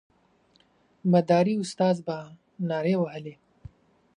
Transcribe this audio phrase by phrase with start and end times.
[1.11, 2.17] مداري استاد به
[2.69, 3.35] نارې وهلې.